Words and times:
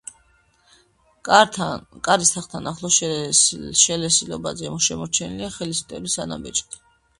კარის 1.27 2.31
თაღთან 2.37 2.71
ახლოს, 2.73 2.97
შელესილობაზე, 3.83 4.75
შემორჩენილია 4.89 5.53
ხელის 5.61 5.85
მტევნის 5.87 6.21
ანაბეჭდი. 6.27 6.85